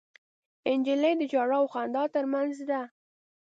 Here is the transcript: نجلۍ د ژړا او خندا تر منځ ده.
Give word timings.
نجلۍ 0.79 1.13
د 1.19 1.21
ژړا 1.31 1.57
او 1.61 1.65
خندا 1.73 2.03
تر 2.15 2.25
منځ 2.33 2.55
ده. 2.69 2.81